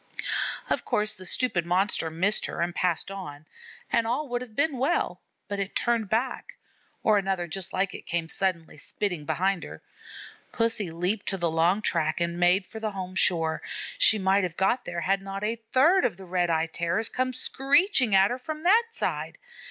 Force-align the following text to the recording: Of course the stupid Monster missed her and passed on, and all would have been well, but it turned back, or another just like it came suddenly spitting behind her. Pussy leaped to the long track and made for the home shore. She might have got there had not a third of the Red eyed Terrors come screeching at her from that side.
Of 0.67 0.83
course 0.83 1.13
the 1.13 1.27
stupid 1.27 1.63
Monster 1.63 2.09
missed 2.09 2.47
her 2.47 2.59
and 2.61 2.73
passed 2.73 3.11
on, 3.11 3.45
and 3.91 4.07
all 4.07 4.27
would 4.29 4.41
have 4.41 4.55
been 4.55 4.79
well, 4.79 5.21
but 5.47 5.59
it 5.59 5.75
turned 5.75 6.09
back, 6.09 6.57
or 7.03 7.19
another 7.19 7.45
just 7.45 7.71
like 7.71 7.93
it 7.93 8.07
came 8.07 8.27
suddenly 8.27 8.79
spitting 8.79 9.25
behind 9.25 9.61
her. 9.61 9.83
Pussy 10.51 10.89
leaped 10.89 11.27
to 11.27 11.37
the 11.37 11.51
long 11.51 11.83
track 11.83 12.19
and 12.19 12.39
made 12.39 12.65
for 12.65 12.79
the 12.79 12.89
home 12.93 13.13
shore. 13.13 13.61
She 13.99 14.17
might 14.17 14.43
have 14.43 14.57
got 14.57 14.85
there 14.85 15.01
had 15.01 15.21
not 15.21 15.43
a 15.43 15.61
third 15.71 16.03
of 16.03 16.17
the 16.17 16.25
Red 16.25 16.49
eyed 16.49 16.73
Terrors 16.73 17.07
come 17.07 17.31
screeching 17.31 18.15
at 18.15 18.31
her 18.31 18.39
from 18.39 18.63
that 18.63 18.85
side. 18.89 19.37